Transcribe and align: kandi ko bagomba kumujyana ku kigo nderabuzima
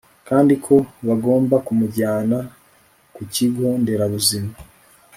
kandi 0.27 0.53
ko 0.65 0.75
bagomba 1.07 1.55
kumujyana 1.67 2.37
ku 3.15 3.21
kigo 3.33 3.65
nderabuzima 3.81 4.53